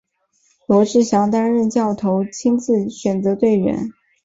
[0.65, 3.91] 罗志祥担任教头亲自选择队员。